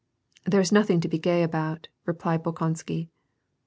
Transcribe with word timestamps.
"There's 0.49 0.71
nothing 0.71 0.99
to 1.01 1.07
be 1.07 1.19
gay 1.19 1.43
about," 1.43 1.87
replied 2.07 2.41
Bolkonsky. 2.41 3.09